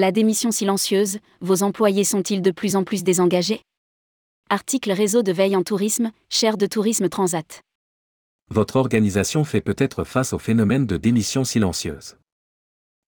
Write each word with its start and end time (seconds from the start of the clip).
La 0.00 0.12
démission 0.12 0.52
silencieuse, 0.52 1.18
vos 1.40 1.64
employés 1.64 2.04
sont-ils 2.04 2.40
de 2.40 2.52
plus 2.52 2.76
en 2.76 2.84
plus 2.84 3.02
désengagés? 3.02 3.62
Article 4.48 4.92
Réseau 4.92 5.24
de 5.24 5.32
veille 5.32 5.56
en 5.56 5.64
tourisme, 5.64 6.12
chaire 6.30 6.56
de 6.56 6.66
tourisme 6.66 7.08
Transat. 7.08 7.62
Votre 8.48 8.76
organisation 8.76 9.42
fait 9.42 9.60
peut-être 9.60 10.04
face 10.04 10.32
au 10.32 10.38
phénomène 10.38 10.86
de 10.86 10.96
démission 10.96 11.42
silencieuse. 11.42 12.16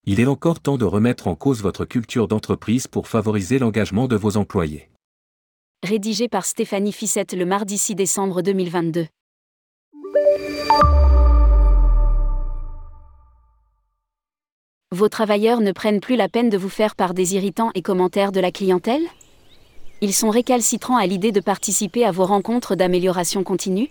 Il 0.05 0.19
est 0.19 0.27
encore 0.27 0.59
temps 0.59 0.79
de 0.79 0.85
remettre 0.85 1.29
en 1.29 1.37
cause 1.37 1.63
votre 1.63 1.85
culture 1.85 2.27
d'entreprise 2.27 2.89
pour 2.89 3.07
favoriser 3.07 3.61
l'engagement 3.61 4.09
de 4.09 4.17
vos 4.17 4.37
employés. 4.37 4.91
Rédigé 5.85 6.29
par 6.29 6.45
Stéphanie 6.45 6.91
Fissette 6.91 7.35
le 7.35 7.47
mardi 7.47 7.79
6 7.79 7.95
décembre 7.95 8.43
2022. 8.43 9.07
Vos 14.93 15.09
travailleurs 15.09 15.61
ne 15.61 15.71
prennent 15.71 16.01
plus 16.01 16.17
la 16.17 16.29
peine 16.29 16.51
de 16.51 16.59
vous 16.59 16.69
faire 16.69 16.97
part 16.97 17.15
des 17.15 17.37
irritants 17.37 17.71
et 17.77 17.81
commentaires 17.81 18.33
de 18.33 18.41
la 18.41 18.51
clientèle? 18.51 19.05
Ils 20.01 20.13
sont 20.13 20.31
récalcitrants 20.31 20.97
à 20.97 21.07
l'idée 21.07 21.31
de 21.31 21.39
participer 21.39 22.05
à 22.05 22.11
vos 22.11 22.25
rencontres 22.25 22.75
d'amélioration 22.75 23.45
continue? 23.45 23.89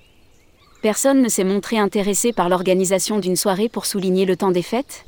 Personne 0.81 1.21
ne 1.21 1.29
s'est 1.29 1.45
montré 1.45 1.77
intéressé 1.77 2.33
par 2.33 2.49
l'organisation 2.49 3.17
d'une 3.17 3.37
soirée 3.37 3.69
pour 3.69 3.85
souligner 3.85 4.25
le 4.25 4.35
temps 4.35 4.51
des 4.51 4.61
fêtes? 4.61 5.05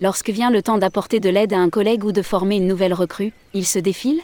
Lorsque 0.00 0.30
vient 0.30 0.48
le 0.48 0.62
temps 0.62 0.78
d'apporter 0.78 1.18
de 1.18 1.28
l'aide 1.28 1.54
à 1.54 1.58
un 1.58 1.70
collègue 1.70 2.04
ou 2.04 2.12
de 2.12 2.22
former 2.22 2.58
une 2.58 2.68
nouvelle 2.68 2.94
recrue, 2.94 3.32
ils 3.52 3.66
se 3.66 3.80
défilent 3.80 4.22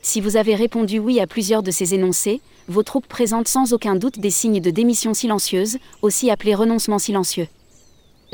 Si 0.00 0.20
vous 0.20 0.36
avez 0.36 0.56
répondu 0.56 0.98
oui 0.98 1.20
à 1.20 1.28
plusieurs 1.28 1.62
de 1.62 1.70
ces 1.70 1.94
énoncés, 1.94 2.40
vos 2.66 2.82
troupes 2.82 3.06
présentent 3.06 3.46
sans 3.46 3.72
aucun 3.72 3.94
doute 3.94 4.18
des 4.18 4.30
signes 4.30 4.60
de 4.60 4.70
démission 4.70 5.14
silencieuse, 5.14 5.78
aussi 6.02 6.28
appelés 6.28 6.56
renoncement 6.56 6.98
silencieux. 6.98 7.46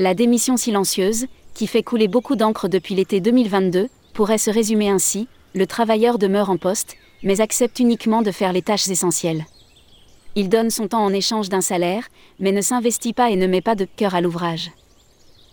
La 0.01 0.15
démission 0.15 0.57
silencieuse, 0.57 1.27
qui 1.59 1.67
fait 1.67 1.83
couler 1.83 2.07
beaucoup 2.07 2.37
d'encre 2.37 2.69
depuis 2.69 2.95
l'été 2.95 3.21
2022, 3.21 3.89
pourrait 4.15 4.39
se 4.39 4.49
résumer 4.49 4.91
ainsi, 4.91 5.27
le 5.57 5.67
travailleur 5.67 6.17
demeure 6.17 6.51
en 6.51 6.57
poste, 6.57 6.97
mais 7.25 7.41
accepte 7.41 7.81
uniquement 7.81 8.23
de 8.23 8.31
faire 8.31 8.53
les 8.53 8.63
tâches 8.63 8.89
essentielles. 8.89 9.45
Il 10.37 10.49
donne 10.49 10.71
son 10.71 10.87
temps 10.87 11.05
en 11.05 11.13
échange 11.13 11.49
d'un 11.49 11.61
salaire, 11.61 12.05
mais 12.39 12.53
ne 12.53 12.61
s'investit 12.61 13.13
pas 13.13 13.31
et 13.31 13.35
ne 13.35 13.49
met 13.49 13.61
pas 13.61 13.75
de 13.75 13.87
cœur 13.97 14.15
à 14.15 14.21
l'ouvrage. 14.21 14.71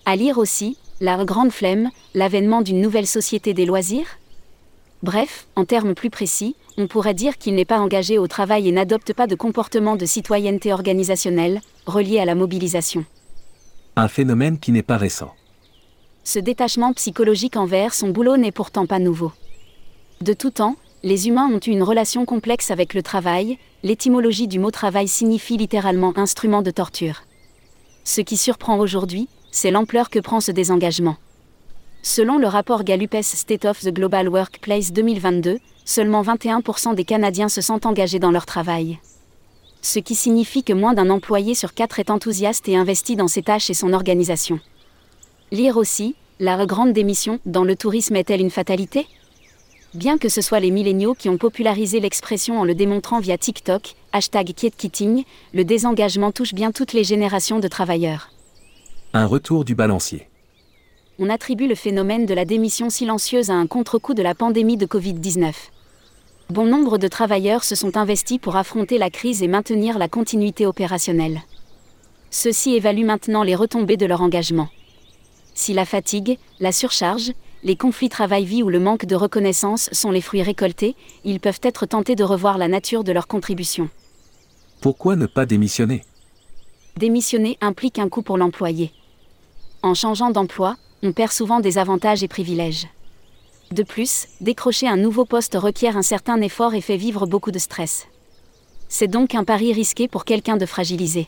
À 0.05 0.15
lire 0.15 0.37
aussi, 0.37 0.77
la 1.01 1.25
grande 1.25 1.51
flemme, 1.51 1.89
l'avènement 2.13 2.61
d'une 2.61 2.81
nouvelle 2.81 3.07
société 3.07 3.55
des 3.55 3.65
loisirs 3.65 4.19
Bref, 5.01 5.47
en 5.55 5.65
termes 5.65 5.95
plus 5.95 6.11
précis, 6.11 6.55
on 6.77 6.85
pourrait 6.85 7.15
dire 7.15 7.39
qu'il 7.39 7.55
n'est 7.55 7.65
pas 7.65 7.79
engagé 7.79 8.19
au 8.19 8.27
travail 8.27 8.67
et 8.67 8.71
n'adopte 8.71 9.13
pas 9.13 9.25
de 9.25 9.33
comportement 9.33 9.95
de 9.95 10.05
citoyenneté 10.05 10.71
organisationnelle, 10.71 11.61
relié 11.87 12.19
à 12.19 12.25
la 12.25 12.35
mobilisation. 12.35 13.05
Un 13.95 14.07
phénomène 14.07 14.59
qui 14.59 14.71
n'est 14.71 14.83
pas 14.83 14.97
récent 14.97 15.33
ce 16.25 16.39
détachement 16.39 16.91
psychologique 16.93 17.55
envers 17.55 17.93
son 17.93 18.09
boulot 18.09 18.35
n'est 18.35 18.51
pourtant 18.51 18.87
pas 18.87 18.97
nouveau. 18.97 19.31
De 20.21 20.33
tout 20.33 20.49
temps, 20.49 20.75
les 21.03 21.27
humains 21.27 21.47
ont 21.53 21.59
eu 21.59 21.69
une 21.69 21.83
relation 21.83 22.25
complexe 22.25 22.71
avec 22.71 22.95
le 22.95 23.03
travail, 23.03 23.59
l'étymologie 23.83 24.47
du 24.47 24.57
mot 24.57 24.71
travail 24.71 25.07
signifie 25.07 25.55
littéralement 25.55 26.13
instrument 26.17 26.63
de 26.63 26.71
torture. 26.71 27.21
Ce 28.03 28.21
qui 28.21 28.37
surprend 28.37 28.79
aujourd'hui, 28.79 29.29
c'est 29.51 29.69
l'ampleur 29.69 30.09
que 30.09 30.19
prend 30.19 30.41
ce 30.41 30.51
désengagement. 30.51 31.17
Selon 32.01 32.39
le 32.39 32.47
rapport 32.47 32.83
Gallup 32.83 33.15
State 33.21 33.65
of 33.65 33.81
the 33.81 33.93
Global 33.93 34.27
Workplace 34.27 34.91
2022, 34.93 35.59
seulement 35.85 36.23
21% 36.23 36.95
des 36.95 37.05
Canadiens 37.05 37.49
se 37.49 37.61
sentent 37.61 37.85
engagés 37.85 38.19
dans 38.19 38.31
leur 38.31 38.47
travail. 38.47 38.97
Ce 39.83 39.99
qui 39.99 40.15
signifie 40.15 40.63
que 40.63 40.73
moins 40.73 40.95
d'un 40.95 41.11
employé 41.11 41.53
sur 41.53 41.75
quatre 41.75 41.99
est 41.99 42.09
enthousiaste 42.09 42.67
et 42.67 42.77
investi 42.77 43.15
dans 43.15 43.27
ses 43.27 43.43
tâches 43.43 43.69
et 43.69 43.75
son 43.75 43.93
organisation. 43.93 44.59
Lire 45.55 45.77
aussi, 45.77 46.15
la 46.41 46.65
grande 46.65 46.91
démission 46.91 47.39
dans 47.45 47.63
le 47.63 47.77
tourisme 47.77 48.17
est-elle 48.17 48.41
une 48.41 48.49
fatalité? 48.49 49.07
Bien 49.93 50.17
que 50.17 50.27
ce 50.27 50.41
soit 50.41 50.59
les 50.59 50.69
milléniaux 50.69 51.13
qui 51.13 51.29
ont 51.29 51.37
popularisé 51.37 52.01
l'expression 52.01 52.59
en 52.59 52.65
le 52.65 52.75
démontrant 52.75 53.21
via 53.21 53.37
TikTok, 53.37 53.95
hashtag 54.11 54.53
KietKitting, 54.53 55.23
le 55.53 55.63
désengagement 55.63 56.33
touche 56.33 56.53
bien 56.53 56.73
toutes 56.73 56.91
les 56.91 57.05
générations 57.05 57.59
de 57.59 57.69
travailleurs. 57.69 58.31
Un 59.13 59.25
retour 59.27 59.63
du 59.63 59.75
balancier. 59.75 60.27
On 61.19 61.29
attribue 61.29 61.67
le 61.67 61.75
phénomène 61.75 62.25
de 62.25 62.33
la 62.33 62.43
démission 62.43 62.89
silencieuse 62.89 63.49
à 63.49 63.53
un 63.53 63.65
contre-coup 63.65 64.13
de 64.13 64.23
la 64.23 64.35
pandémie 64.35 64.75
de 64.75 64.85
Covid-19. 64.85 65.53
Bon 66.49 66.65
nombre 66.65 66.97
de 66.97 67.07
travailleurs 67.07 67.63
se 67.63 67.75
sont 67.75 67.95
investis 67.95 68.39
pour 68.39 68.57
affronter 68.57 68.97
la 68.97 69.09
crise 69.09 69.41
et 69.41 69.47
maintenir 69.47 69.99
la 69.99 70.09
continuité 70.09 70.65
opérationnelle. 70.65 71.43
Ceux-ci 72.29 72.75
évaluent 72.75 73.05
maintenant 73.05 73.43
les 73.43 73.55
retombées 73.55 73.95
de 73.95 74.05
leur 74.05 74.19
engagement. 74.19 74.67
Si 75.55 75.73
la 75.73 75.85
fatigue, 75.85 76.37
la 76.59 76.71
surcharge, 76.71 77.31
les 77.63 77.77
conflits 77.77 78.09
travail-vie 78.09 78.61
ou 78.61 78.69
le 78.69 78.79
manque 78.79 79.05
de 79.05 79.15
reconnaissance 79.15 79.89
sont 79.91 80.11
les 80.11 80.21
fruits 80.21 80.43
récoltés, 80.43 80.95
ils 81.23 81.39
peuvent 81.39 81.61
être 81.63 81.85
tentés 81.85 82.15
de 82.15 82.23
revoir 82.23 82.57
la 82.57 82.67
nature 82.67 83.03
de 83.03 83.11
leur 83.13 83.25
contribution. 83.25 83.89
Pourquoi 84.81 85.15
ne 85.15 85.25
pas 85.25 85.45
démissionner? 85.45 86.03
Démissionner 86.97 87.57
implique 87.61 87.97
un 87.97 88.09
coût 88.09 88.21
pour 88.21 88.37
l'employé. 88.37 88.91
En 89.81 89.93
changeant 89.93 90.29
d'emploi, 90.29 90.75
on 91.01 91.13
perd 91.13 91.31
souvent 91.31 91.61
des 91.61 91.77
avantages 91.77 92.21
et 92.21 92.27
privilèges. 92.27 92.87
De 93.71 93.83
plus, 93.83 94.27
décrocher 94.41 94.87
un 94.87 94.97
nouveau 94.97 95.25
poste 95.25 95.55
requiert 95.55 95.97
un 95.97 96.01
certain 96.01 96.39
effort 96.41 96.73
et 96.75 96.81
fait 96.81 96.97
vivre 96.97 97.25
beaucoup 97.25 97.51
de 97.51 97.59
stress. 97.59 98.07
C'est 98.89 99.07
donc 99.07 99.33
un 99.33 99.43
pari 99.43 99.73
risqué 99.73 100.07
pour 100.07 100.25
quelqu'un 100.25 100.57
de 100.57 100.65
fragilisé. 100.65 101.27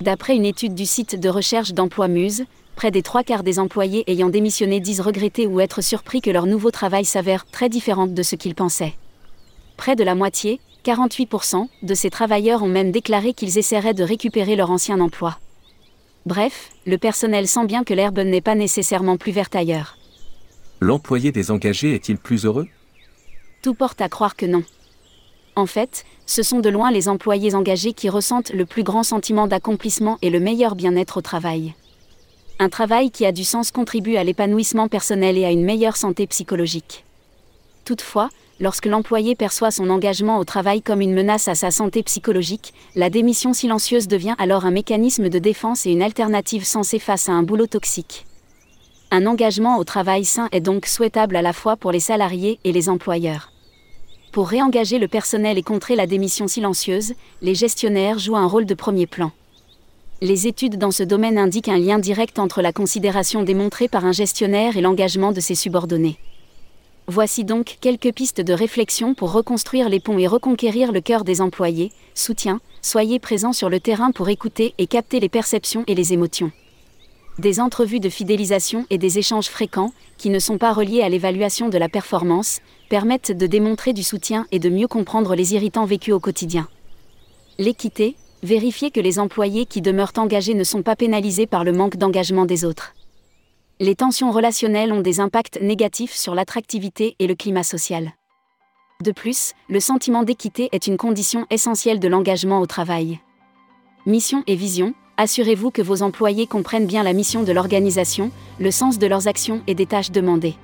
D'après 0.00 0.36
une 0.36 0.46
étude 0.46 0.74
du 0.74 0.86
site 0.86 1.18
de 1.18 1.28
recherche 1.28 1.72
d'emploi 1.72 2.08
Muse, 2.08 2.44
près 2.76 2.90
des 2.90 3.02
trois 3.02 3.22
quarts 3.22 3.42
des 3.42 3.58
employés 3.58 4.04
ayant 4.06 4.28
démissionné 4.28 4.80
disent 4.80 5.00
regretter 5.00 5.46
ou 5.46 5.60
être 5.60 5.82
surpris 5.82 6.20
que 6.20 6.30
leur 6.30 6.46
nouveau 6.46 6.70
travail 6.70 7.04
s'avère 7.04 7.46
très 7.46 7.68
différent 7.68 8.06
de 8.06 8.22
ce 8.22 8.36
qu'ils 8.36 8.54
pensaient. 8.54 8.94
Près 9.76 9.96
de 9.96 10.04
la 10.04 10.14
moitié, 10.14 10.60
48%, 10.84 11.66
de 11.82 11.94
ces 11.94 12.10
travailleurs 12.10 12.62
ont 12.62 12.68
même 12.68 12.90
déclaré 12.90 13.34
qu'ils 13.34 13.58
essaieraient 13.58 13.94
de 13.94 14.04
récupérer 14.04 14.56
leur 14.56 14.70
ancien 14.70 15.00
emploi. 15.00 15.38
Bref, 16.26 16.70
le 16.86 16.98
personnel 16.98 17.48
sent 17.48 17.66
bien 17.66 17.84
que 17.84 17.94
l'herbe 17.94 18.18
n'est 18.18 18.40
pas 18.40 18.54
nécessairement 18.54 19.16
plus 19.16 19.32
verte 19.32 19.56
ailleurs. 19.56 19.96
L'employé 20.80 21.32
désengagé 21.32 21.94
est-il 21.94 22.18
plus 22.18 22.44
heureux? 22.44 22.66
Tout 23.62 23.74
porte 23.74 24.00
à 24.00 24.08
croire 24.08 24.36
que 24.36 24.46
non. 24.46 24.62
En 25.56 25.66
fait, 25.66 26.04
ce 26.26 26.42
sont 26.42 26.60
de 26.60 26.70
loin 26.70 26.90
les 26.90 27.08
employés 27.08 27.54
engagés 27.54 27.92
qui 27.92 28.08
ressentent 28.08 28.52
le 28.52 28.64
plus 28.64 28.82
grand 28.82 29.02
sentiment 29.02 29.46
d'accomplissement 29.46 30.18
et 30.22 30.30
le 30.30 30.40
meilleur 30.40 30.76
bien-être 30.76 31.18
au 31.18 31.20
travail. 31.22 31.74
Un 32.62 32.68
travail 32.68 33.10
qui 33.10 33.24
a 33.24 33.32
du 33.32 33.42
sens 33.42 33.70
contribue 33.70 34.16
à 34.16 34.22
l'épanouissement 34.22 34.86
personnel 34.86 35.38
et 35.38 35.46
à 35.46 35.50
une 35.50 35.64
meilleure 35.64 35.96
santé 35.96 36.26
psychologique. 36.26 37.06
Toutefois, 37.86 38.28
lorsque 38.60 38.84
l'employé 38.84 39.34
perçoit 39.34 39.70
son 39.70 39.88
engagement 39.88 40.38
au 40.38 40.44
travail 40.44 40.82
comme 40.82 41.00
une 41.00 41.14
menace 41.14 41.48
à 41.48 41.54
sa 41.54 41.70
santé 41.70 42.02
psychologique, 42.02 42.74
la 42.96 43.08
démission 43.08 43.54
silencieuse 43.54 44.08
devient 44.08 44.34
alors 44.36 44.66
un 44.66 44.72
mécanisme 44.72 45.30
de 45.30 45.38
défense 45.38 45.86
et 45.86 45.92
une 45.92 46.02
alternative 46.02 46.66
sensée 46.66 46.98
face 46.98 47.30
à 47.30 47.32
un 47.32 47.42
boulot 47.42 47.66
toxique. 47.66 48.26
Un 49.10 49.24
engagement 49.24 49.78
au 49.78 49.84
travail 49.84 50.26
sain 50.26 50.50
est 50.52 50.60
donc 50.60 50.84
souhaitable 50.84 51.36
à 51.36 51.42
la 51.42 51.54
fois 51.54 51.76
pour 51.76 51.92
les 51.92 51.98
salariés 51.98 52.58
et 52.64 52.72
les 52.72 52.90
employeurs. 52.90 53.52
Pour 54.32 54.48
réengager 54.48 54.98
le 54.98 55.08
personnel 55.08 55.56
et 55.56 55.62
contrer 55.62 55.96
la 55.96 56.06
démission 56.06 56.46
silencieuse, 56.46 57.14
les 57.40 57.54
gestionnaires 57.54 58.18
jouent 58.18 58.36
un 58.36 58.46
rôle 58.46 58.66
de 58.66 58.74
premier 58.74 59.06
plan 59.06 59.32
les 60.22 60.46
études 60.46 60.76
dans 60.76 60.90
ce 60.90 61.02
domaine 61.02 61.38
indiquent 61.38 61.68
un 61.68 61.78
lien 61.78 61.98
direct 61.98 62.38
entre 62.38 62.60
la 62.60 62.72
considération 62.72 63.42
démontrée 63.42 63.88
par 63.88 64.04
un 64.04 64.12
gestionnaire 64.12 64.76
et 64.76 64.82
l'engagement 64.82 65.32
de 65.32 65.40
ses 65.40 65.54
subordonnés. 65.54 66.18
Voici 67.06 67.44
donc 67.44 67.78
quelques 67.80 68.12
pistes 68.12 68.42
de 68.42 68.52
réflexion 68.52 69.14
pour 69.14 69.32
reconstruire 69.32 69.88
les 69.88 69.98
ponts 69.98 70.18
et 70.18 70.26
reconquérir 70.26 70.92
le 70.92 71.00
cœur 71.00 71.24
des 71.24 71.40
employés. 71.40 71.90
Soutien, 72.14 72.60
soyez 72.82 73.18
présents 73.18 73.54
sur 73.54 73.70
le 73.70 73.80
terrain 73.80 74.12
pour 74.12 74.28
écouter 74.28 74.74
et 74.76 74.86
capter 74.86 75.20
les 75.20 75.30
perceptions 75.30 75.84
et 75.86 75.94
les 75.94 76.12
émotions. 76.12 76.52
Des 77.38 77.58
entrevues 77.58 78.00
de 78.00 78.10
fidélisation 78.10 78.84
et 78.90 78.98
des 78.98 79.18
échanges 79.18 79.48
fréquents, 79.48 79.92
qui 80.18 80.28
ne 80.28 80.38
sont 80.38 80.58
pas 80.58 80.74
reliés 80.74 81.00
à 81.00 81.08
l'évaluation 81.08 81.70
de 81.70 81.78
la 81.78 81.88
performance, 81.88 82.60
permettent 82.90 83.32
de 83.32 83.46
démontrer 83.46 83.94
du 83.94 84.02
soutien 84.02 84.46
et 84.52 84.58
de 84.58 84.68
mieux 84.68 84.88
comprendre 84.88 85.34
les 85.34 85.54
irritants 85.54 85.86
vécus 85.86 86.12
au 86.12 86.20
quotidien. 86.20 86.68
L'équité, 87.58 88.16
Vérifiez 88.42 88.90
que 88.90 89.00
les 89.00 89.18
employés 89.18 89.66
qui 89.66 89.82
demeurent 89.82 90.12
engagés 90.16 90.54
ne 90.54 90.64
sont 90.64 90.82
pas 90.82 90.96
pénalisés 90.96 91.46
par 91.46 91.62
le 91.62 91.72
manque 91.72 91.96
d'engagement 91.96 92.46
des 92.46 92.64
autres. 92.64 92.94
Les 93.80 93.94
tensions 93.94 94.30
relationnelles 94.30 94.92
ont 94.92 95.00
des 95.00 95.20
impacts 95.20 95.60
négatifs 95.60 96.14
sur 96.14 96.34
l'attractivité 96.34 97.16
et 97.18 97.26
le 97.26 97.34
climat 97.34 97.62
social. 97.62 98.12
De 99.02 99.12
plus, 99.12 99.52
le 99.68 99.80
sentiment 99.80 100.22
d'équité 100.22 100.68
est 100.72 100.86
une 100.86 100.96
condition 100.96 101.46
essentielle 101.50 102.00
de 102.00 102.08
l'engagement 102.08 102.60
au 102.60 102.66
travail. 102.66 103.18
Mission 104.06 104.42
et 104.46 104.56
vision, 104.56 104.94
assurez-vous 105.16 105.70
que 105.70 105.82
vos 105.82 106.02
employés 106.02 106.46
comprennent 106.46 106.86
bien 106.86 107.02
la 107.02 107.12
mission 107.12 107.42
de 107.42 107.52
l'organisation, 107.52 108.30
le 108.58 108.70
sens 108.70 108.98
de 108.98 109.06
leurs 109.06 109.28
actions 109.28 109.62
et 109.66 109.74
des 109.74 109.86
tâches 109.86 110.10
demandées. 110.10 110.56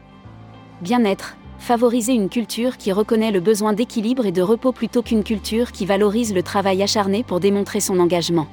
Bien-être, 0.80 1.36
favoriser 1.58 2.12
une 2.12 2.28
culture 2.28 2.76
qui 2.76 2.92
reconnaît 2.92 3.32
le 3.32 3.40
besoin 3.40 3.72
d'équilibre 3.72 4.26
et 4.26 4.32
de 4.32 4.42
repos 4.42 4.72
plutôt 4.72 5.02
qu'une 5.02 5.24
culture 5.24 5.72
qui 5.72 5.86
valorise 5.86 6.34
le 6.34 6.42
travail 6.42 6.82
acharné 6.82 7.22
pour 7.22 7.40
démontrer 7.40 7.80
son 7.80 7.98
engagement. 7.98 8.46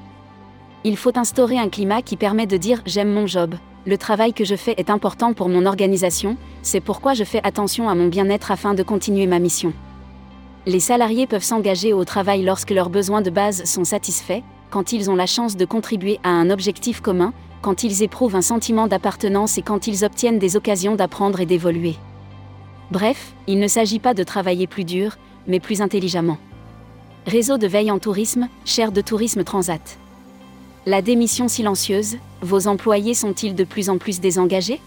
Il 0.83 0.97
faut 0.97 1.17
instaurer 1.17 1.57
un 1.57 1.69
climat 1.69 2.01
qui 2.01 2.17
permet 2.17 2.47
de 2.47 2.57
dire 2.57 2.81
j'aime 2.85 3.13
mon 3.13 3.27
job, 3.27 3.55
Le 3.85 3.97
travail 3.97 4.31
que 4.31 4.45
je 4.45 4.55
fais 4.55 4.75
est 4.77 4.89
important 4.89 5.33
pour 5.33 5.49
mon 5.49 5.65
organisation, 5.65 6.37
c'est 6.61 6.79
pourquoi 6.79 7.13
je 7.13 7.25
fais 7.25 7.41
attention 7.43 7.89
à 7.89 7.95
mon 7.95 8.07
bien-être 8.07 8.49
afin 8.49 8.73
de 8.73 8.83
continuer 8.83 9.27
ma 9.27 9.39
mission. 9.39 9.73
Les 10.65 10.79
salariés 10.79 11.27
peuvent 11.27 11.43
s'engager 11.43 11.91
au 11.91 12.05
travail 12.05 12.43
lorsque 12.43 12.71
leurs 12.71 12.89
besoins 12.89 13.21
de 13.21 13.29
base 13.29 13.65
sont 13.65 13.83
satisfaits, 13.83 14.41
quand 14.69 14.93
ils 14.93 15.11
ont 15.11 15.15
la 15.15 15.25
chance 15.25 15.57
de 15.57 15.65
contribuer 15.65 16.17
à 16.23 16.29
un 16.29 16.49
objectif 16.49 17.01
commun, 17.01 17.33
quand 17.61 17.83
ils 17.83 18.03
éprouvent 18.03 18.37
un 18.37 18.41
sentiment 18.41 18.87
d'appartenance 18.87 19.57
et 19.57 19.61
quand 19.61 19.85
ils 19.87 20.05
obtiennent 20.05 20.39
des 20.39 20.55
occasions 20.55 20.95
d'apprendre 20.95 21.41
et 21.41 21.45
d'évoluer. 21.45 21.97
Bref, 22.91 23.33
il 23.47 23.59
ne 23.59 23.67
s'agit 23.67 23.99
pas 23.99 24.13
de 24.13 24.23
travailler 24.23 24.67
plus 24.67 24.83
dur, 24.83 25.17
mais 25.47 25.59
plus 25.59 25.81
intelligemment. 25.81 26.37
Réseau 27.25 27.57
de 27.57 27.67
veille 27.67 27.91
en 27.91 27.99
tourisme, 27.99 28.49
chaire 28.65 28.91
de 28.91 29.01
tourisme 29.01 29.43
Transat. 29.43 29.97
La 30.85 31.01
démission 31.01 31.47
silencieuse, 31.47 32.17
vos 32.41 32.67
employés 32.67 33.13
sont-ils 33.13 33.55
de 33.55 33.63
plus 33.63 33.89
en 33.89 33.97
plus 33.97 34.19
désengagés? 34.19 34.81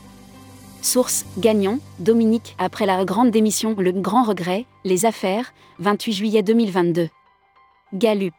Source, 0.83 1.25
Gagnon, 1.39 1.81
Dominique, 1.99 2.55
après 2.59 2.85
la 2.85 3.05
grande 3.05 3.31
démission, 3.31 3.75
le 3.79 3.93
grand 3.93 4.23
regret, 4.23 4.67
les 4.85 5.07
affaires, 5.07 5.53
28 5.79 6.13
juillet 6.13 6.43
2022. 6.43 7.09
Gallup. 7.95 8.35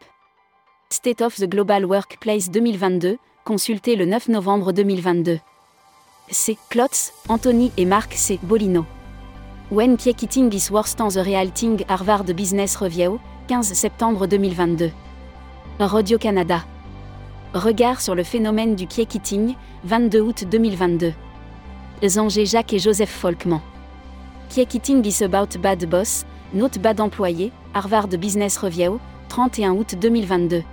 State 0.90 1.22
of 1.22 1.36
the 1.36 1.50
Global 1.50 1.86
Workplace 1.86 2.52
2022, 2.52 3.18
consulté 3.44 3.96
le 3.96 4.06
9 4.06 4.30
novembre 4.30 4.72
2022. 4.72 5.40
C. 6.30 6.58
Klotz, 6.70 7.12
Anthony 7.28 7.72
et 7.78 7.86
Marc 7.86 8.14
C. 8.14 8.40
Bolino. 8.44 8.86
When 9.70 9.98
Kiekiting 9.98 10.50
is 10.54 10.72
worse 10.72 10.96
than 10.96 11.10
the 11.10 11.26
real 11.26 11.50
thing 11.50 11.84
Harvard 11.90 12.34
Business 12.34 12.80
Review, 12.80 13.20
15 13.50 13.64
septembre 13.76 14.26
2022. 14.26 14.94
Radio 15.78 16.18
Canada. 16.18 16.64
Regard 17.54 18.00
sur 18.00 18.16
le 18.16 18.24
phénomène 18.24 18.76
du 18.76 18.88
kiekiting, 18.88 19.56
22 19.84 20.22
août 20.22 20.46
2022. 20.50 21.14
Zangé 22.02 22.46
Jacques 22.46 22.72
et 22.72 22.80
Joseph 22.80 23.10
Folkman. 23.10 23.60
Kiekiting 24.48 25.06
is 25.06 25.22
about 25.22 25.58
bad 25.62 25.86
boss, 25.90 26.26
note 26.54 26.80
bad 26.80 27.02
employé, 27.02 27.52
Harvard 27.74 28.16
Business 28.16 28.60
Review, 28.60 29.02
31 29.28 29.74
août 29.74 29.96
2022. 30.00 30.64